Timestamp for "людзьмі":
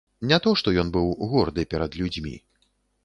2.03-2.35